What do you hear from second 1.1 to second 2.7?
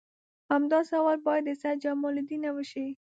باید د سید جمال الدین نه